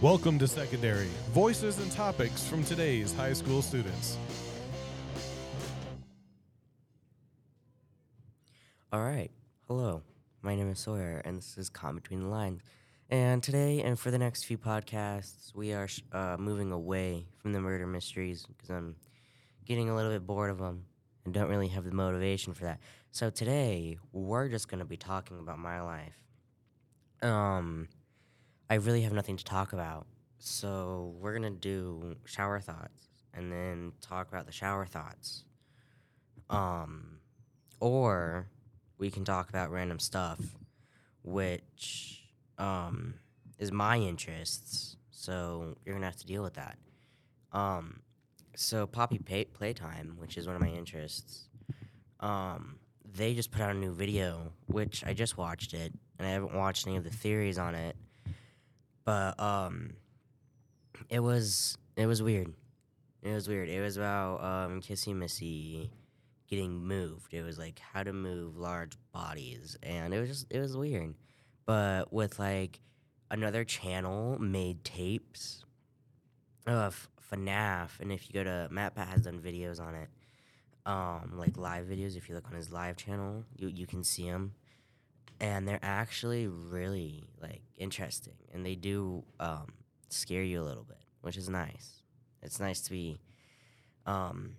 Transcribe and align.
Welcome 0.00 0.38
to 0.38 0.46
Secondary 0.46 1.08
Voices 1.30 1.80
and 1.80 1.90
Topics 1.90 2.46
from 2.46 2.62
today's 2.62 3.12
high 3.12 3.32
school 3.32 3.60
students. 3.60 4.16
All 8.92 9.00
right. 9.00 9.32
Hello. 9.66 10.02
My 10.40 10.54
name 10.54 10.70
is 10.70 10.78
Sawyer, 10.78 11.20
and 11.24 11.38
this 11.38 11.58
is 11.58 11.68
Calm 11.68 11.96
Between 11.96 12.20
the 12.20 12.28
Lines. 12.28 12.60
And 13.10 13.42
today, 13.42 13.82
and 13.82 13.98
for 13.98 14.12
the 14.12 14.18
next 14.18 14.44
few 14.44 14.56
podcasts, 14.56 15.52
we 15.52 15.72
are 15.72 15.88
sh- 15.88 16.02
uh, 16.12 16.36
moving 16.38 16.70
away 16.70 17.26
from 17.38 17.52
the 17.52 17.60
murder 17.60 17.88
mysteries 17.88 18.46
because 18.46 18.70
I'm 18.70 18.94
getting 19.64 19.90
a 19.90 19.96
little 19.96 20.12
bit 20.12 20.24
bored 20.24 20.50
of 20.50 20.58
them 20.58 20.84
and 21.24 21.34
don't 21.34 21.50
really 21.50 21.68
have 21.68 21.82
the 21.82 21.90
motivation 21.90 22.54
for 22.54 22.66
that. 22.66 22.78
So 23.10 23.30
today, 23.30 23.98
we're 24.12 24.48
just 24.48 24.68
going 24.68 24.78
to 24.78 24.86
be 24.86 24.96
talking 24.96 25.40
about 25.40 25.58
my 25.58 25.80
life. 25.80 26.14
Um, 27.20 27.88
I 28.70 28.74
really 28.74 29.02
have 29.02 29.12
nothing 29.12 29.36
to 29.36 29.44
talk 29.44 29.72
about. 29.72 30.06
So 30.38 31.14
we're 31.18 31.38
to 31.38 31.50
do 31.50 32.16
shower 32.24 32.60
thoughts 32.60 33.08
and 33.34 33.50
then 33.50 33.92
talk 34.00 34.28
about 34.28 34.46
the 34.46 34.52
shower 34.52 34.84
thoughts. 34.84 35.44
Um, 36.50 37.18
or 37.80 38.48
we 38.98 39.10
can 39.10 39.24
talk 39.24 39.48
about 39.48 39.70
random 39.70 39.98
stuff, 39.98 40.40
which 41.22 42.24
um, 42.58 43.14
is 43.58 43.72
my 43.72 43.98
interests. 43.98 44.96
So 45.10 45.76
you're 45.84 45.94
gonna 45.94 46.06
have 46.06 46.16
to 46.16 46.26
deal 46.26 46.42
with 46.42 46.54
that. 46.54 46.76
Um, 47.52 48.00
so 48.54 48.86
Poppy 48.86 49.18
Pay- 49.18 49.46
Playtime, 49.46 50.16
which 50.18 50.36
is 50.36 50.46
one 50.46 50.56
of 50.56 50.62
my 50.62 50.68
interests, 50.68 51.48
um, 52.20 52.78
they 53.04 53.34
just 53.34 53.50
put 53.50 53.62
out 53.62 53.70
a 53.70 53.78
new 53.78 53.92
video, 53.92 54.52
which 54.66 55.04
I 55.06 55.14
just 55.14 55.38
watched 55.38 55.72
it, 55.72 55.92
and 56.18 56.28
I 56.28 56.32
haven't 56.32 56.54
watched 56.54 56.86
any 56.86 56.96
of 56.96 57.04
the 57.04 57.10
theories 57.10 57.58
on 57.58 57.74
it. 57.74 57.96
But 59.08 59.40
um, 59.40 59.94
it 61.08 61.20
was 61.20 61.78
it 61.96 62.04
was 62.04 62.22
weird. 62.22 62.52
It 63.22 63.32
was 63.32 63.48
weird. 63.48 63.70
It 63.70 63.80
was 63.80 63.96
about 63.96 64.44
um, 64.44 64.82
Kissy 64.82 65.14
Missy 65.14 65.90
getting 66.46 66.86
moved. 66.86 67.32
It 67.32 67.42
was 67.42 67.58
like 67.58 67.78
how 67.78 68.02
to 68.02 68.12
move 68.12 68.58
large 68.58 68.98
bodies, 69.14 69.78
and 69.82 70.12
it 70.12 70.20
was 70.20 70.28
just 70.28 70.46
it 70.50 70.60
was 70.60 70.76
weird. 70.76 71.14
But 71.64 72.12
with 72.12 72.38
like 72.38 72.80
another 73.30 73.64
channel 73.64 74.38
made 74.38 74.84
tapes 74.84 75.64
of 76.66 77.08
FNAF, 77.32 78.00
and 78.00 78.12
if 78.12 78.28
you 78.28 78.34
go 78.34 78.44
to 78.44 78.68
MatPat 78.70 79.08
has 79.08 79.22
done 79.22 79.40
videos 79.40 79.80
on 79.80 79.94
it, 79.94 80.08
um, 80.84 81.32
like 81.38 81.56
live 81.56 81.86
videos. 81.86 82.14
If 82.14 82.28
you 82.28 82.34
look 82.34 82.48
on 82.48 82.56
his 82.56 82.70
live 82.70 82.98
channel, 82.98 83.46
you 83.56 83.68
you 83.68 83.86
can 83.86 84.04
see 84.04 84.30
them, 84.30 84.52
and 85.40 85.66
they're 85.66 85.78
actually 85.82 86.46
really 86.46 87.28
like 87.40 87.62
interesting, 87.76 88.34
and 88.52 88.64
they 88.64 88.74
do 88.74 89.24
um, 89.38 89.66
scare 90.08 90.42
you 90.42 90.60
a 90.60 90.64
little 90.64 90.84
bit, 90.84 90.98
which 91.20 91.36
is 91.36 91.48
nice. 91.48 92.02
It's 92.42 92.60
nice 92.60 92.80
to 92.82 92.90
be 92.90 93.20
um, 94.06 94.56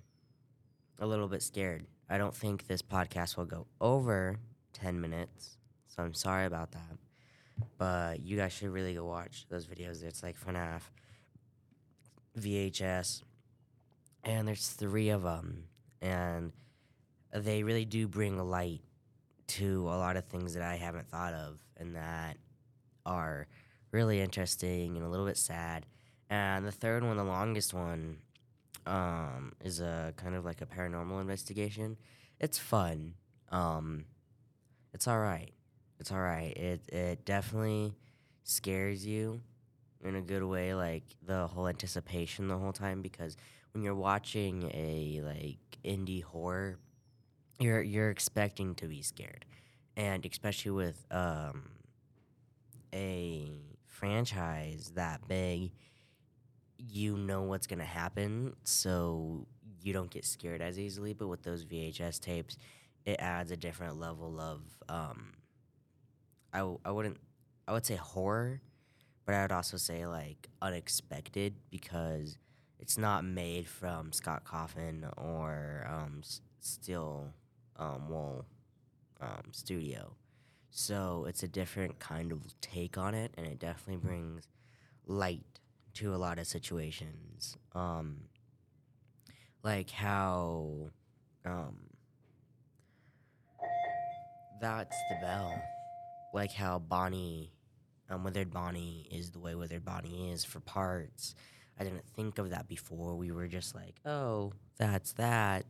a 0.99 1.05
little 1.05 1.27
bit 1.27 1.41
scared. 1.41 1.85
I 2.09 2.17
don't 2.17 2.35
think 2.35 2.67
this 2.67 2.81
podcast 2.81 3.37
will 3.37 3.45
go 3.45 3.67
over 3.79 4.37
10 4.73 4.99
minutes, 4.99 5.57
so 5.87 6.03
I'm 6.03 6.13
sorry 6.13 6.45
about 6.45 6.71
that. 6.71 6.97
But 7.77 8.21
you 8.21 8.37
guys 8.37 8.53
should 8.53 8.69
really 8.69 8.93
go 8.93 9.05
watch 9.05 9.45
those 9.49 9.67
videos. 9.67 10.01
It's 10.03 10.23
like 10.23 10.39
FNAF, 10.39 10.81
VHS, 12.39 13.23
and 14.23 14.47
there's 14.47 14.69
three 14.69 15.09
of 15.09 15.23
them, 15.23 15.65
and 16.01 16.53
they 17.33 17.63
really 17.63 17.85
do 17.85 18.07
bring 18.07 18.37
light 18.37 18.81
to 19.49 19.87
a 19.87 19.97
lot 19.97 20.17
of 20.17 20.25
things 20.25 20.53
that 20.53 20.63
I 20.63 20.75
haven't 20.75 21.09
thought 21.09 21.33
of 21.33 21.59
and 21.77 21.95
that 21.95 22.37
are 23.05 23.47
really 23.91 24.21
interesting 24.21 24.95
and 24.95 25.05
a 25.05 25.09
little 25.09 25.25
bit 25.25 25.37
sad. 25.37 25.85
And 26.29 26.65
the 26.65 26.71
third 26.71 27.03
one, 27.03 27.17
the 27.17 27.23
longest 27.23 27.73
one, 27.73 28.17
um, 28.85 29.53
is 29.63 29.79
a 29.79 30.13
kind 30.17 30.35
of 30.35 30.45
like 30.45 30.61
a 30.61 30.65
paranormal 30.65 31.19
investigation. 31.21 31.97
It's 32.39 32.57
fun. 32.57 33.13
Um, 33.49 34.05
it's 34.93 35.07
all 35.07 35.19
right. 35.19 35.51
It's 35.99 36.11
all 36.11 36.19
right. 36.21 36.55
It 36.55 36.81
it 36.93 37.25
definitely 37.25 37.93
scares 38.43 39.05
you 39.05 39.41
in 40.03 40.15
a 40.15 40.21
good 40.21 40.43
way, 40.43 40.73
like 40.73 41.03
the 41.25 41.47
whole 41.47 41.67
anticipation 41.67 42.47
the 42.47 42.57
whole 42.57 42.71
time 42.71 43.01
because 43.01 43.35
when 43.73 43.83
you're 43.83 43.95
watching 43.95 44.71
a 44.73 45.21
like 45.23 45.57
indie 45.83 46.23
horror, 46.23 46.77
you're 47.59 47.81
you're 47.81 48.09
expecting 48.09 48.75
to 48.75 48.87
be 48.87 49.01
scared, 49.01 49.45
and 49.97 50.25
especially 50.25 50.71
with 50.71 51.05
um, 51.11 51.63
a 52.93 53.51
franchise 53.85 54.91
that 54.95 55.27
big, 55.27 55.71
you 56.77 57.17
know 57.17 57.43
what's 57.43 57.67
gonna 57.67 57.83
happen, 57.85 58.53
so 58.63 59.45
you 59.81 59.93
don't 59.93 60.09
get 60.09 60.25
scared 60.25 60.61
as 60.61 60.79
easily. 60.79 61.13
But 61.13 61.27
with 61.27 61.43
those 61.43 61.63
VHS 61.63 62.19
tapes, 62.19 62.57
it 63.05 63.17
adds 63.19 63.51
a 63.51 63.57
different 63.57 63.99
level 63.99 64.39
of 64.39 64.61
um, 64.87 65.33
I 66.53 66.91
wouldn't 66.91 67.17
I 67.67 67.73
would 67.73 67.85
say 67.85 67.95
horror, 67.95 68.61
but 69.25 69.35
I 69.35 69.43
would 69.43 69.51
also 69.51 69.77
say 69.77 70.05
like 70.07 70.49
unexpected 70.61 71.55
because 71.71 72.37
it's 72.79 72.97
not 72.97 73.23
made 73.25 73.67
from 73.67 74.11
Scott 74.11 74.43
Cawthon 74.45 75.11
or 75.17 75.87
um, 75.89 76.21
S- 76.23 76.41
Steel 76.59 77.33
um, 77.79 78.09
Wool 78.09 78.45
um, 79.21 79.51
Studio. 79.51 80.15
So 80.69 81.25
it's 81.27 81.41
a 81.41 81.47
different 81.47 81.99
kind 81.99 82.31
of 82.31 82.39
take 82.61 82.97
on 82.97 83.15
it, 83.15 83.33
and 83.37 83.47
it 83.47 83.59
definitely 83.59 84.05
brings 84.05 84.47
light 85.07 85.59
to 85.95 86.13
a 86.13 86.17
lot 86.17 86.37
of 86.37 86.45
situations. 86.45 87.57
Um, 87.73 88.17
like 89.63 89.89
how 89.89 90.91
um, 91.45 91.77
that's 94.61 94.95
the 95.09 95.25
bell. 95.25 95.53
Like 96.33 96.53
how 96.53 96.79
Bonnie, 96.79 97.51
um, 98.09 98.23
Withered 98.23 98.51
Bonnie 98.51 99.07
is 99.11 99.31
the 99.31 99.39
way 99.39 99.55
Withered 99.55 99.83
Bonnie 99.85 100.31
is 100.31 100.45
for 100.45 100.59
parts. 100.59 101.33
I 101.79 101.83
didn't 101.83 102.05
think 102.15 102.37
of 102.37 102.51
that 102.51 102.67
before. 102.67 103.15
We 103.15 103.31
were 103.31 103.47
just 103.47 103.73
like, 103.73 103.95
oh, 104.05 104.53
that's 104.77 105.13
that. 105.13 105.65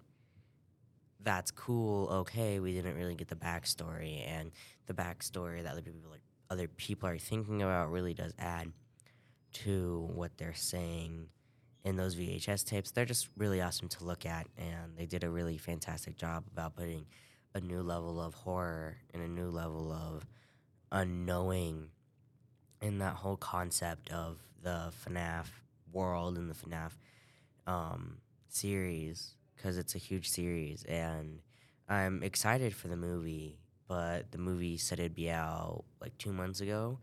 That's 1.22 1.52
cool. 1.52 2.08
Okay, 2.10 2.60
we 2.60 2.74
didn't 2.74 2.96
really 2.96 3.16
get 3.16 3.28
the 3.28 3.36
backstory, 3.36 4.26
and 4.28 4.52
the 4.88 4.94
backstory 4.94 5.64
that 5.64 5.72
other 5.72 5.82
people 5.82 6.10
like 6.10 6.22
other 6.50 6.68
people 6.68 7.10
are 7.10 7.18
thinking 7.18 7.62
about 7.62 7.92
really 7.92 8.14
does 8.14 8.34
add 8.40 8.72
to 9.52 10.10
what 10.14 10.38
they're 10.38 10.54
saying 10.54 11.28
in 11.84 11.96
those 11.96 12.16
VHS 12.16 12.66
tapes. 12.66 12.92
They're 12.92 13.06
just 13.06 13.30
really 13.38 13.62
awesome 13.62 13.90
to 13.90 14.04
look 14.04 14.26
at, 14.26 14.48
and 14.58 14.98
they 14.98 15.06
did 15.06 15.24
a 15.24 15.30
really 15.30 15.58
fantastic 15.58 16.18
job 16.18 16.46
about 16.52 16.76
putting 16.76 17.06
a 17.54 17.60
new 17.60 17.82
level 17.82 18.22
of 18.22 18.34
horror 18.34 18.98
and 19.14 19.24
a 19.24 19.28
new 19.28 19.50
level 19.50 19.92
of 19.92 20.26
unknowing 20.92 21.90
in 22.82 23.00
that 23.00 23.16
whole 23.16 23.38
concept 23.38 24.12
of 24.12 24.38
the 24.62 24.92
FNAF 25.06 25.48
world 25.92 26.38
and 26.38 26.50
the 26.50 26.56
FNAF 26.56 26.92
um, 27.68 28.18
series 28.48 29.36
because 29.60 29.78
it's 29.78 29.96
a 29.96 29.98
huge 29.98 30.30
series, 30.30 30.84
and 30.86 31.40
I'm 31.88 32.24
excited 32.24 32.74
for 32.74 32.88
the 32.88 32.96
movie. 32.96 33.60
But 33.88 34.32
the 34.32 34.38
movie 34.38 34.78
said 34.78 35.00
it'd 35.00 35.16
be 35.16 35.30
out 35.32 35.84
like 36.00 36.18
two 36.18 36.32
months 36.32 36.62
ago, 36.62 37.00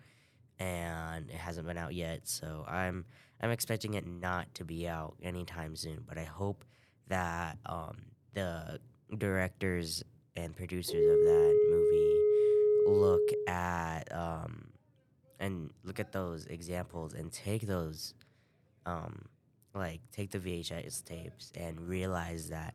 and 0.58 1.28
it 1.28 1.36
hasn't 1.36 1.66
been 1.66 1.76
out 1.76 1.94
yet. 1.94 2.20
So 2.24 2.64
I'm 2.66 3.04
I'm 3.40 3.50
expecting 3.50 3.94
it 3.94 4.06
not 4.06 4.54
to 4.54 4.64
be 4.64 4.88
out 4.88 5.16
anytime 5.22 5.76
soon. 5.76 6.04
But 6.06 6.18
I 6.18 6.24
hope 6.24 6.64
that 7.08 7.58
um, 7.66 7.96
the 8.34 8.80
directors 9.18 10.02
and 10.36 10.56
producers 10.56 10.94
of 10.94 11.24
that 11.24 11.56
movie 11.70 13.00
look 13.00 13.48
at 13.48 14.04
um, 14.14 14.68
and 15.40 15.70
look 15.84 15.98
at 15.98 16.12
those 16.12 16.46
examples 16.46 17.14
and 17.14 17.32
take 17.32 17.66
those 17.66 18.14
um, 18.86 19.24
like 19.78 20.00
take 20.12 20.30
the 20.30 20.38
VHS 20.38 21.04
tapes 21.04 21.52
and 21.56 21.80
realize 21.80 22.48
that 22.48 22.74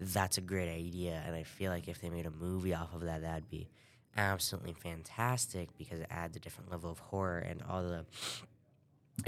that's 0.00 0.38
a 0.38 0.40
great 0.40 0.68
idea. 0.68 1.22
And 1.26 1.34
I 1.34 1.42
feel 1.42 1.70
like 1.70 1.88
if 1.88 2.00
they 2.00 2.10
made 2.10 2.26
a 2.26 2.30
movie 2.30 2.74
off 2.74 2.94
of 2.94 3.02
that, 3.02 3.22
that'd 3.22 3.48
be 3.48 3.68
absolutely 4.16 4.74
fantastic 4.74 5.68
because 5.76 6.00
it 6.00 6.06
adds 6.10 6.36
a 6.36 6.40
different 6.40 6.70
level 6.70 6.90
of 6.90 6.98
horror 6.98 7.38
and 7.38 7.62
all 7.68 7.82
the 7.82 8.04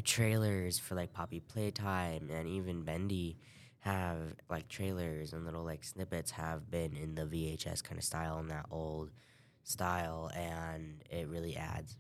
trailers 0.03 0.79
for 0.79 0.95
like 0.95 1.13
Poppy 1.13 1.41
Playtime 1.41 2.29
and 2.33 2.49
even 2.49 2.83
Bendy 2.83 3.37
have 3.81 4.35
like 4.51 4.69
trailers 4.69 5.33
and 5.33 5.45
little 5.45 5.65
like 5.65 5.85
snippets 5.85 6.31
have 6.33 6.71
been 6.71 6.97
in 6.97 7.15
the 7.15 7.23
VHS 7.23 7.83
kind 7.83 7.99
of 7.99 8.05
style 8.05 8.39
in 8.39 8.49
that 8.49 8.67
old 8.71 9.11
style 9.63 10.31
and 10.35 11.03
it 11.11 11.29
really 11.29 11.57
adds 11.57 11.97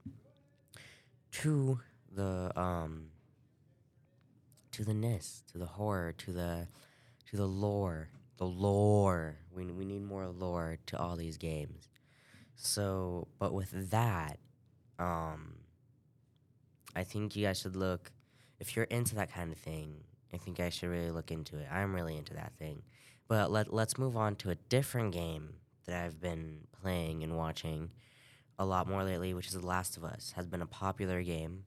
to 1.32 1.78
the 2.12 2.52
um 2.58 3.06
to 4.76 4.84
the 4.84 4.92
ness, 4.92 5.42
to 5.50 5.56
the 5.58 5.64
horror, 5.66 6.12
to 6.12 6.32
the 6.32 6.68
to 7.30 7.36
the 7.36 7.46
lore, 7.46 8.10
the 8.36 8.44
lore. 8.44 9.36
We 9.54 9.64
we 9.64 9.86
need 9.86 10.02
more 10.02 10.26
lore 10.26 10.78
to 10.86 10.98
all 10.98 11.16
these 11.16 11.38
games. 11.38 11.88
So, 12.56 13.28
but 13.38 13.54
with 13.54 13.90
that, 13.90 14.38
um, 14.98 15.54
I 16.94 17.04
think 17.04 17.36
you 17.36 17.46
guys 17.46 17.58
should 17.58 17.74
look 17.74 18.12
if 18.60 18.76
you're 18.76 18.84
into 18.86 19.14
that 19.14 19.32
kind 19.32 19.50
of 19.50 19.58
thing. 19.58 20.04
I 20.34 20.36
think 20.36 20.60
I 20.60 20.68
should 20.68 20.90
really 20.90 21.10
look 21.10 21.30
into 21.30 21.56
it. 21.56 21.66
I'm 21.72 21.94
really 21.94 22.16
into 22.16 22.34
that 22.34 22.52
thing. 22.58 22.82
But 23.28 23.50
let 23.50 23.72
let's 23.72 23.96
move 23.96 24.14
on 24.14 24.36
to 24.36 24.50
a 24.50 24.56
different 24.56 25.12
game 25.12 25.54
that 25.86 26.04
I've 26.04 26.20
been 26.20 26.66
playing 26.82 27.22
and 27.22 27.34
watching 27.34 27.92
a 28.58 28.66
lot 28.66 28.88
more 28.88 29.04
lately, 29.04 29.32
which 29.32 29.46
is 29.46 29.54
The 29.54 29.66
Last 29.66 29.96
of 29.96 30.04
Us. 30.04 30.34
Has 30.36 30.46
been 30.46 30.62
a 30.62 30.66
popular 30.66 31.22
game 31.22 31.64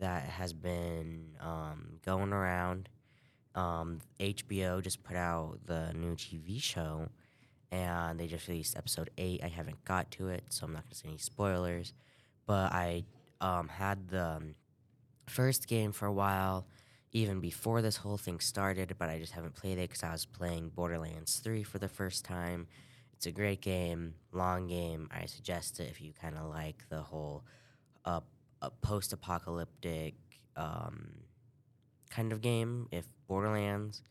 that 0.00 0.24
has 0.24 0.52
been 0.52 1.36
um, 1.40 1.98
going 2.04 2.32
around. 2.32 2.88
Um, 3.54 4.00
HBO 4.18 4.82
just 4.82 5.02
put 5.02 5.16
out 5.16 5.58
the 5.66 5.92
new 5.94 6.14
TV 6.14 6.60
show, 6.60 7.08
and 7.70 8.18
they 8.18 8.26
just 8.26 8.48
released 8.48 8.76
episode 8.76 9.10
eight. 9.18 9.42
I 9.44 9.48
haven't 9.48 9.84
got 9.84 10.10
to 10.12 10.28
it, 10.28 10.44
so 10.50 10.66
I'm 10.66 10.72
not 10.72 10.88
to 10.90 10.96
say 10.96 11.08
any 11.08 11.18
spoilers. 11.18 11.92
But 12.46 12.72
I 12.72 13.04
um, 13.40 13.68
had 13.68 14.08
the 14.08 14.24
um, 14.24 14.54
first 15.26 15.68
game 15.68 15.92
for 15.92 16.06
a 16.06 16.12
while, 16.12 16.66
even 17.12 17.40
before 17.40 17.82
this 17.82 17.96
whole 17.96 18.16
thing 18.16 18.40
started, 18.40 18.94
but 18.98 19.08
I 19.08 19.18
just 19.18 19.32
haven't 19.32 19.54
played 19.54 19.78
it 19.78 19.88
because 19.88 20.02
I 20.02 20.12
was 20.12 20.26
playing 20.26 20.70
Borderlands 20.70 21.38
3 21.38 21.62
for 21.62 21.78
the 21.78 21.88
first 21.88 22.24
time. 22.24 22.66
It's 23.14 23.26
a 23.26 23.32
great 23.32 23.60
game, 23.60 24.14
long 24.32 24.68
game. 24.68 25.08
I 25.12 25.26
suggest 25.26 25.78
it 25.80 25.88
if 25.90 26.00
you 26.00 26.12
kind 26.12 26.38
of 26.38 26.48
like 26.48 26.84
the 26.88 27.00
whole 27.02 27.44
uh, 28.04 28.20
uh, 28.62 28.70
post 28.82 29.12
apocalyptic 29.12 30.14
um, 30.56 31.10
kind 32.10 32.32
of 32.32 32.40
game. 32.40 32.88
If 32.90 33.06
Borderlands 33.28 34.02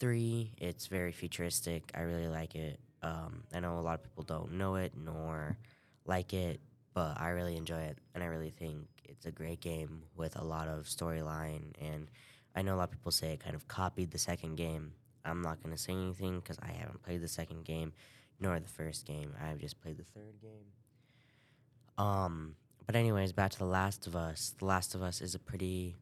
3, 0.00 0.52
it's 0.58 0.86
very 0.86 1.12
futuristic. 1.12 1.90
I 1.94 2.00
really 2.00 2.28
like 2.28 2.54
it. 2.54 2.80
Um, 3.02 3.44
I 3.54 3.60
know 3.60 3.78
a 3.78 3.80
lot 3.80 3.94
of 3.94 4.02
people 4.02 4.24
don't 4.24 4.52
know 4.52 4.74
it 4.74 4.92
nor 4.96 5.56
like 6.04 6.32
it, 6.34 6.60
but 6.94 7.20
I 7.20 7.28
really 7.28 7.56
enjoy 7.56 7.80
it, 7.80 7.98
and 8.14 8.24
I 8.24 8.26
really 8.26 8.50
think 8.50 8.86
it's 9.04 9.26
a 9.26 9.30
great 9.30 9.60
game 9.60 10.02
with 10.16 10.36
a 10.36 10.44
lot 10.44 10.68
of 10.68 10.86
storyline. 10.86 11.72
And 11.80 12.10
I 12.56 12.62
know 12.62 12.74
a 12.74 12.78
lot 12.78 12.84
of 12.84 12.90
people 12.90 13.12
say 13.12 13.32
it 13.32 13.40
kind 13.40 13.54
of 13.54 13.68
copied 13.68 14.10
the 14.10 14.18
second 14.18 14.56
game. 14.56 14.92
I'm 15.24 15.42
not 15.42 15.62
going 15.62 15.74
to 15.74 15.80
say 15.80 15.92
anything 15.92 16.40
because 16.40 16.58
I 16.60 16.72
haven't 16.72 17.02
played 17.02 17.20
the 17.20 17.28
second 17.28 17.64
game 17.64 17.92
nor 18.40 18.58
the 18.58 18.68
first 18.68 19.06
game. 19.06 19.32
I've 19.40 19.58
just 19.58 19.80
played 19.80 19.98
the 19.98 20.04
third 20.14 20.40
game. 20.40 22.04
Um, 22.04 22.54
but 22.88 22.96
anyways, 22.96 23.34
back 23.34 23.50
to 23.50 23.58
The 23.58 23.66
Last 23.66 24.06
of 24.06 24.16
Us. 24.16 24.54
The 24.58 24.64
Last 24.64 24.94
of 24.94 25.02
Us 25.02 25.20
is 25.20 25.34
a 25.34 25.38
pretty 25.38 25.94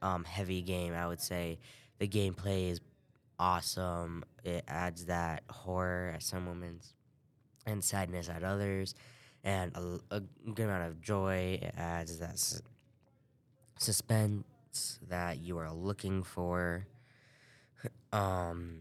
um, 0.00 0.24
heavy 0.24 0.62
game, 0.62 0.94
I 0.94 1.06
would 1.06 1.20
say. 1.20 1.58
The 1.98 2.08
gameplay 2.08 2.70
is 2.70 2.80
awesome. 3.38 4.24
It 4.42 4.64
adds 4.66 5.04
that 5.04 5.42
horror 5.50 6.12
at 6.14 6.22
some 6.22 6.46
moments 6.46 6.94
and 7.66 7.84
sadness 7.84 8.30
at 8.30 8.42
others 8.42 8.94
and 9.44 9.70
a, 9.76 10.16
a 10.16 10.20
good 10.54 10.64
amount 10.64 10.88
of 10.88 11.02
joy. 11.02 11.58
It 11.60 11.74
adds 11.76 12.20
that 12.20 12.38
su- 12.38 12.60
suspense 13.78 14.98
that 15.10 15.40
you 15.40 15.58
are 15.58 15.72
looking 15.72 16.22
for. 16.22 16.86
Um, 18.12 18.78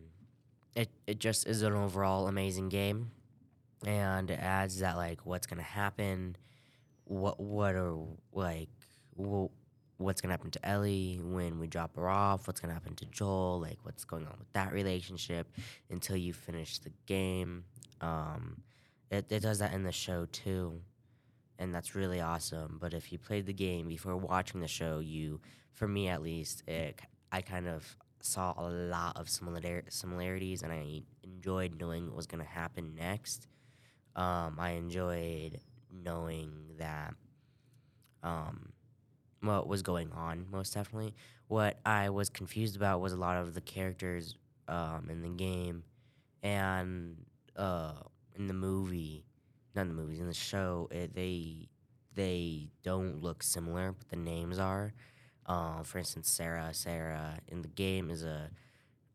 it 0.76 0.90
it 1.08 1.20
just 1.20 1.46
is 1.46 1.62
an 1.62 1.74
overall 1.74 2.28
amazing 2.28 2.70
game, 2.70 3.12
and 3.86 4.32
it 4.32 4.40
adds 4.40 4.80
that 4.80 4.96
like 4.96 5.26
what's 5.26 5.46
gonna 5.46 5.62
happen, 5.62 6.38
what 7.06 7.40
what 7.40 7.76
are 7.76 7.96
like 8.34 8.70
wh- 9.18 9.48
what's 9.98 10.22
gonna 10.22 10.34
happen 10.34 10.52
to 10.52 10.66
Ellie 10.68 11.20
when 11.22 11.60
we 11.60 11.68
drop 11.68 11.96
her 11.96 12.10
off, 12.10 12.48
what's 12.48 12.60
gonna 12.60 12.74
happen 12.74 12.96
to 12.96 13.06
Joel, 13.06 13.60
like 13.62 13.78
what's 13.84 14.04
going 14.04 14.26
on 14.26 14.36
with 14.38 14.52
that 14.54 14.74
relationship 14.74 15.48
until 15.90 16.18
you 16.18 16.34
finish 16.34 16.80
the 16.80 16.92
game. 17.06 17.64
Um, 18.02 18.62
it, 19.12 19.26
it 19.30 19.40
does 19.42 19.60
that 19.60 19.74
in 19.74 19.84
the 19.84 19.92
show 19.92 20.26
too 20.32 20.82
and 21.60 21.74
that's 21.74 21.96
really 21.96 22.22
awesome. 22.22 22.78
But 22.80 22.94
if 22.94 23.12
you 23.12 23.18
played 23.18 23.46
the 23.46 23.54
game 23.54 23.88
before 23.88 24.16
watching 24.18 24.60
the 24.60 24.68
show 24.68 25.00
you 25.00 25.40
for 25.74 25.88
me 25.88 26.08
at 26.08 26.22
least 26.22 26.64
it, 26.68 27.00
i 27.32 27.42
kind 27.42 27.68
of 27.68 27.98
saw 28.22 28.54
a 28.58 28.68
lot 28.68 29.18
of 29.18 29.30
similar 29.30 29.84
similarities 29.90 30.64
and 30.64 30.72
i 30.72 31.02
enjoyed 31.24 31.80
knowing 31.80 32.08
what 32.08 32.16
was 32.16 32.28
to 32.28 32.44
happen 32.44 32.96
next. 32.96 33.48
Um, 34.16 34.56
i 34.60 34.72
enjoyed 34.72 35.60
knowing 36.04 36.52
that 36.78 37.14
um, 38.24 38.72
what 39.42 39.68
was 39.68 39.82
going 39.82 40.12
on 40.12 40.46
most 40.52 40.74
definitely 40.74 41.14
what 41.48 41.78
i 41.86 42.10
was 42.10 42.30
confused 42.30 42.76
about 42.76 43.00
was 43.02 43.14
a 43.14 43.18
lot 43.18 43.38
of 43.38 43.54
the 43.54 43.62
characters 43.62 44.36
um, 44.68 45.08
in 45.10 45.22
the 45.22 45.30
game 45.30 45.84
and 46.42 47.18
uh, 47.58 47.94
in 48.36 48.48
the 48.48 48.54
movie, 48.54 49.26
not 49.76 49.84
in 49.84 49.88
the 49.90 49.94
movies, 49.94 50.20
in 50.20 50.28
the 50.28 50.34
show, 50.34 50.88
it, 50.92 51.16
they 51.16 51.68
they 52.14 52.70
don't 52.84 53.22
look 53.22 53.44
similar, 53.44 53.92
but 53.92 54.08
the 54.10 54.16
names 54.16 54.60
are. 54.60 54.94
Uh, 55.46 55.84
for 55.84 55.98
instance, 55.98 56.30
Sarah. 56.30 56.74
Sarah 56.74 57.40
in 57.48 57.62
the 57.62 57.68
game 57.68 58.10
is 58.10 58.24
a 58.24 58.50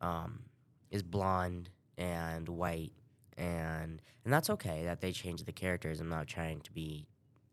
um, 0.01 0.41
is 0.89 1.03
blonde 1.03 1.69
and 1.97 2.49
white, 2.49 2.93
and 3.37 4.01
and 4.23 4.33
that's 4.33 4.49
okay 4.49 4.83
that 4.85 5.01
they 5.01 5.11
changed 5.11 5.45
the 5.45 5.51
characters. 5.51 5.99
I'm 5.99 6.09
not 6.09 6.27
trying 6.27 6.61
to 6.61 6.71
be 6.71 7.07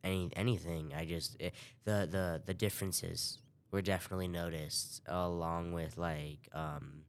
any 0.04 0.30
anything. 0.36 0.92
I 0.96 1.04
just 1.04 1.36
it, 1.40 1.54
the 1.84 2.08
the 2.10 2.42
the 2.44 2.54
differences 2.54 3.38
were 3.70 3.82
definitely 3.82 4.28
noticed, 4.28 5.02
along 5.06 5.72
with 5.72 5.98
like 5.98 6.48
um, 6.52 7.02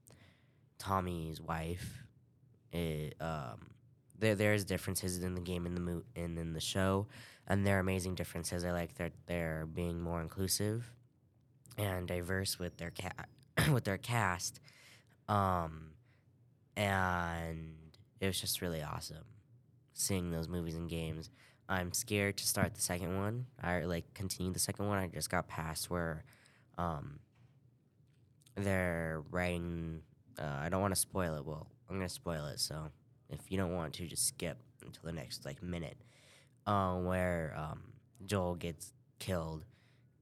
Tommy's 0.78 1.42
wife. 1.42 2.04
It, 2.72 3.16
um, 3.22 3.72
there 4.18 4.36
there's 4.36 4.66
differences 4.66 5.24
in 5.24 5.36
the 5.36 5.42
game 5.42 5.66
in 5.66 5.74
the 5.76 5.82
mo- 5.82 6.04
and 6.16 6.38
in 6.38 6.54
the 6.54 6.60
show, 6.60 7.08
and 7.48 7.66
they're 7.66 7.80
amazing 7.80 8.16
differences. 8.16 8.64
I 8.66 8.72
like 8.72 8.96
that 8.96 9.14
they're 9.28 9.66
being 9.66 10.02
more 10.02 10.22
inclusive 10.22 10.92
and 11.78 12.08
diverse 12.08 12.60
with 12.60 12.78
their 12.78 12.92
ca- 12.92 13.72
with 13.74 13.86
their 13.86 13.98
cast, 13.98 14.60
um, 15.28 15.92
and 16.76 17.89
it 18.20 18.28
was 18.28 18.40
just 18.40 18.62
really 18.62 18.82
awesome 18.82 19.26
seeing 19.94 20.32
those 20.32 20.48
movies 20.48 20.76
and 20.76 20.90
games. 20.90 21.30
I'm 21.68 21.94
scared 21.94 22.38
to 22.38 22.48
start 22.48 22.74
the 22.74 22.82
second 22.82 23.18
one. 23.18 23.46
I 23.62 23.82
like 23.82 24.14
continue 24.14 24.52
the 24.52 24.60
second 24.60 24.88
one. 24.88 24.98
I 24.98 25.08
just 25.08 25.30
got 25.30 25.48
past 25.48 25.90
where 25.90 26.24
um, 26.78 27.20
they're 28.56 29.22
writing. 29.30 30.02
Uh, 30.40 30.58
I 30.62 30.70
don't 30.70 30.82
want 30.82 30.96
to 30.96 31.00
spoil 31.00 31.36
it. 31.36 31.46
Well, 31.46 31.68
I'm 31.90 31.98
gonna 31.98 32.10
spoil 32.10 32.48
it. 32.48 32.60
So 32.60 32.90
if 33.30 33.40
you 33.50 33.58
don't 33.58 33.76
want 33.76 33.94
to, 33.96 34.08
just 34.08 34.26
skip 34.26 34.58
until 34.84 35.04
the 35.04 35.12
next 35.12 35.46
like 35.46 35.62
minute, 35.62 35.98
uh, 36.66 36.96
where 36.96 37.54
um, 37.56 37.82
Joel 38.26 38.56
gets 38.56 38.94
killed, 39.20 39.66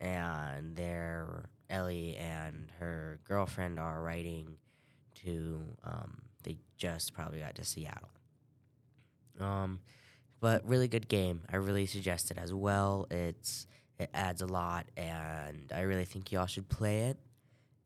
and 0.02 0.76
there 0.76 1.46
Ellie 1.70 2.18
and 2.18 2.72
her 2.80 3.20
girlfriend 3.26 3.80
are 3.80 4.02
writing 4.02 4.58
to. 5.24 5.62
Um, 5.84 6.27
they 6.48 6.58
just 6.78 7.14
probably 7.14 7.40
got 7.40 7.56
to 7.56 7.66
Seattle. 7.66 8.10
Um, 9.40 9.80
but 10.40 10.66
really 10.66 10.88
good 10.88 11.08
game. 11.08 11.42
I 11.52 11.58
really 11.58 11.86
suggest 11.86 12.32
it 12.32 12.38
as 12.38 12.54
well. 12.54 13.08
It's 13.12 13.68
it 14.00 14.10
adds 14.14 14.42
a 14.42 14.46
lot, 14.46 14.86
and 14.96 15.72
I 15.74 15.82
really 15.82 16.06
think 16.06 16.32
y'all 16.32 16.46
should 16.46 16.70
play 16.70 17.10
it. 17.10 17.18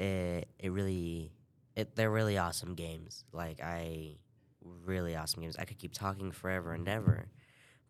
It 0.04 0.48
it 0.60 0.72
really 0.72 1.32
it 1.76 1.96
they're 1.96 2.12
really 2.12 2.38
awesome 2.38 2.76
games. 2.76 3.24
Like 3.34 3.62
I 3.62 4.18
really 4.86 5.16
awesome 5.16 5.42
games. 5.42 5.56
I 5.58 5.66
could 5.66 5.80
keep 5.80 5.94
talking 5.94 6.32
forever 6.32 6.74
and 6.74 6.88
ever, 6.88 7.26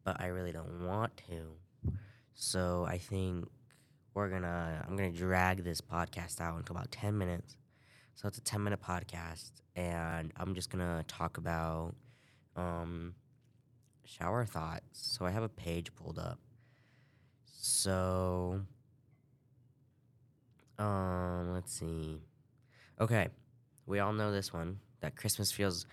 but 0.06 0.22
I 0.22 0.28
really 0.28 0.51
don't 0.51 0.86
want 0.88 1.12
to. 1.30 1.92
So 2.34 2.86
I 2.88 2.98
think 2.98 3.48
we're 4.13 4.30
gonna 4.30 4.86
I'm 4.88 4.96
gonna 4.96 5.12
drag 5.12 5.63
this 5.63 5.82
podcast 5.82 6.40
out 6.40 6.58
into 6.58 6.72
about 6.72 6.92
ten 6.92 7.18
minutes. 7.18 7.58
So 8.22 8.28
it's 8.28 8.38
a 8.38 8.42
ten 8.42 8.63
minute 8.63 8.80
podcast, 8.80 9.50
and 9.75 10.32
I'm 10.38 10.54
just 10.54 10.70
gonna 10.70 11.04
talk 11.08 11.40
about 11.40 11.96
um, 12.56 13.16
shower 14.06 14.46
thoughts. 14.46 14.84
So 14.92 15.25
I 15.25 15.32
have 15.32 15.42
a 15.42 15.50
page 15.50 15.92
pulled 15.96 16.20
up. 16.20 16.38
So 17.51 18.62
um, 20.78 21.51
let's 21.56 21.74
see. 21.74 22.22
Okay, 23.00 23.30
we 23.88 23.98
all 23.98 24.13
know 24.13 24.32
this 24.32 24.54
one 24.54 24.78
that 25.00 25.16
Christmas 25.16 25.51
feels 25.51 25.88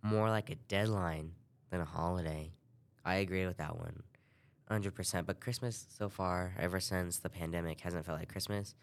more 0.00 0.30
like 0.30 0.48
a 0.48 0.54
deadline 0.54 1.32
than 1.68 1.82
a 1.82 1.84
holiday. 1.84 2.50
I 3.04 3.16
agree 3.16 3.44
with 3.44 3.58
that 3.58 3.76
one. 3.76 4.02
100%. 4.70 5.26
But 5.26 5.38
Christmas 5.38 5.86
so 5.90 6.08
far, 6.08 6.54
ever 6.58 6.80
since 6.80 7.18
the 7.18 7.28
pandemic, 7.28 7.82
hasn't 7.82 8.06
felt 8.06 8.20
like 8.20 8.32
Christmas. 8.32 8.74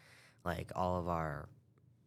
Like 0.46 0.72
all 0.76 1.00
of 1.00 1.08
our, 1.08 1.50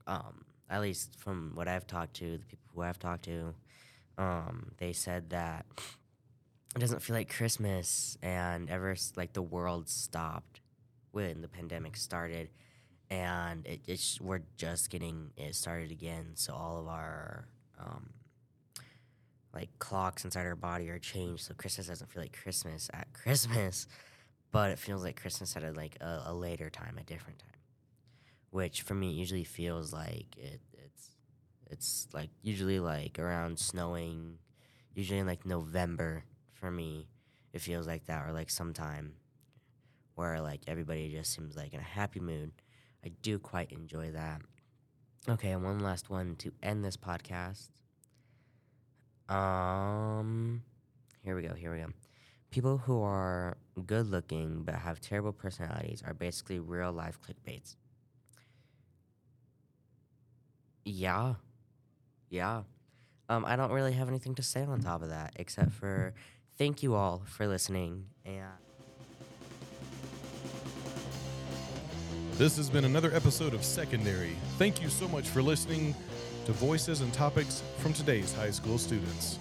um, 0.06 0.44
at 0.70 0.80
least 0.80 1.16
from 1.18 1.52
what 1.54 1.68
I've 1.68 1.86
talked 1.86 2.14
to, 2.14 2.38
the 2.38 2.44
people 2.44 2.66
who 2.74 2.82
I've 2.82 2.98
talked 2.98 3.24
to, 3.24 3.54
um, 4.18 4.72
they 4.78 4.92
said 4.92 5.30
that 5.30 5.66
it 6.74 6.78
doesn't 6.78 7.02
feel 7.02 7.16
like 7.16 7.32
Christmas. 7.32 8.18
And 8.22 8.70
ever 8.70 8.96
like 9.16 9.32
the 9.32 9.42
world 9.42 9.88
stopped 9.88 10.60
when 11.12 11.40
the 11.40 11.48
pandemic 11.48 11.96
started, 11.96 12.50
and 13.10 13.66
it, 13.66 13.80
it's 13.86 14.20
we're 14.20 14.42
just 14.56 14.90
getting 14.90 15.30
it 15.36 15.54
started 15.54 15.90
again. 15.90 16.32
So 16.34 16.54
all 16.54 16.80
of 16.80 16.88
our 16.88 17.46
um, 17.78 18.10
like 19.52 19.70
clocks 19.78 20.24
inside 20.24 20.46
our 20.46 20.56
body 20.56 20.88
are 20.90 20.98
changed, 20.98 21.44
so 21.44 21.54
Christmas 21.54 21.86
doesn't 21.88 22.10
feel 22.10 22.22
like 22.22 22.36
Christmas 22.42 22.90
at 22.92 23.12
Christmas. 23.12 23.86
but 24.54 24.70
it 24.70 24.78
feels 24.78 25.02
like 25.02 25.20
Christmas 25.20 25.56
at 25.56 25.64
a, 25.64 25.72
like 25.72 25.96
a, 26.00 26.22
a 26.26 26.32
later 26.32 26.70
time, 26.70 26.96
a 26.96 27.02
different 27.02 27.40
time, 27.40 27.58
which 28.54 28.82
for 28.82 28.94
me 28.94 29.10
usually 29.10 29.42
feels 29.42 29.92
like 29.92 30.28
it, 30.36 30.60
it's 30.74 31.10
it's 31.68 32.06
like 32.12 32.30
usually 32.40 32.78
like 32.78 33.18
around 33.18 33.58
snowing, 33.58 34.38
usually 34.94 35.18
in 35.18 35.26
like 35.26 35.44
November 35.44 36.22
for 36.52 36.70
me. 36.70 37.08
It 37.52 37.62
feels 37.62 37.88
like 37.88 38.06
that, 38.06 38.24
or 38.24 38.32
like 38.32 38.50
sometime 38.50 39.14
where 40.14 40.40
like 40.40 40.60
everybody 40.68 41.10
just 41.10 41.34
seems 41.34 41.56
like 41.56 41.74
in 41.74 41.80
a 41.80 41.82
happy 41.82 42.20
mood. 42.20 42.52
I 43.04 43.08
do 43.22 43.40
quite 43.40 43.72
enjoy 43.72 44.12
that. 44.12 44.40
Okay, 45.28 45.50
and 45.50 45.64
one 45.64 45.80
last 45.80 46.08
one 46.08 46.36
to 46.36 46.52
end 46.62 46.84
this 46.84 46.96
podcast. 46.96 47.70
Um, 49.28 50.62
here 51.24 51.34
we 51.34 51.42
go. 51.42 51.54
Here 51.54 51.72
we 51.74 51.80
go. 51.80 51.88
People 52.52 52.78
who 52.78 53.02
are 53.02 53.56
good 53.84 54.06
looking 54.06 54.62
but 54.62 54.76
have 54.76 55.00
terrible 55.00 55.32
personalities 55.32 56.04
are 56.06 56.14
basically 56.14 56.60
real 56.60 56.92
life 56.92 57.18
clickbaits. 57.20 57.74
Yeah. 60.84 61.34
Yeah. 62.30 62.62
Um, 63.28 63.44
I 63.44 63.56
don't 63.56 63.72
really 63.72 63.92
have 63.92 64.08
anything 64.08 64.34
to 64.36 64.42
say 64.42 64.62
on 64.62 64.80
top 64.80 65.02
of 65.02 65.08
that 65.08 65.32
except 65.36 65.72
for 65.72 66.14
thank 66.58 66.82
you 66.82 66.94
all 66.94 67.22
for 67.26 67.46
listening 67.46 68.06
and 68.24 68.50
This 72.36 72.56
has 72.56 72.68
been 72.68 72.84
another 72.84 73.14
episode 73.14 73.54
of 73.54 73.64
Secondary. 73.64 74.32
Thank 74.58 74.82
you 74.82 74.88
so 74.88 75.06
much 75.06 75.28
for 75.28 75.40
listening 75.40 75.94
to 76.46 76.52
Voices 76.52 77.00
and 77.00 77.12
Topics 77.12 77.62
from 77.78 77.92
today's 77.92 78.34
high 78.34 78.50
school 78.50 78.76
students. 78.76 79.38